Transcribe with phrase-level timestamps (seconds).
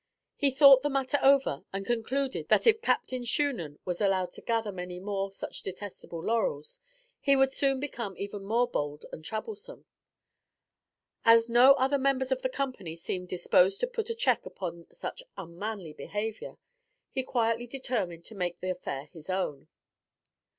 [0.35, 4.71] He thought the matter over and concluded that if Captain Shunan was allowed to gather
[4.71, 6.79] many more such detestable laurels,
[7.19, 9.85] he would soon become even more bold and troublesome.
[11.23, 15.21] As no other member of the company seemed disposed to put a check upon such
[15.37, 16.57] unmanly behavior,
[17.11, 19.67] he quietly determined to make the affair his own.